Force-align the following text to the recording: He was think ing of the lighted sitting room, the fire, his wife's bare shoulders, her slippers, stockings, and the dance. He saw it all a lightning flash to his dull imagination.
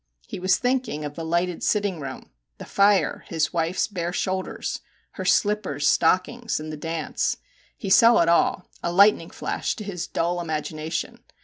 He 0.27 0.39
was 0.39 0.57
think 0.57 0.87
ing 0.89 1.05
of 1.05 1.13
the 1.13 1.23
lighted 1.23 1.61
sitting 1.61 1.99
room, 1.99 2.31
the 2.57 2.65
fire, 2.65 3.23
his 3.27 3.53
wife's 3.53 3.87
bare 3.87 4.11
shoulders, 4.11 4.81
her 5.11 5.25
slippers, 5.25 5.87
stockings, 5.87 6.59
and 6.59 6.71
the 6.71 6.75
dance. 6.75 7.37
He 7.77 7.91
saw 7.91 8.19
it 8.21 8.27
all 8.27 8.67
a 8.81 8.91
lightning 8.91 9.29
flash 9.29 9.75
to 9.75 9.83
his 9.83 10.07
dull 10.07 10.41
imagination. 10.41 11.19